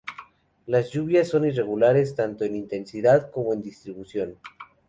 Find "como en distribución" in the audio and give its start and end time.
3.29-4.35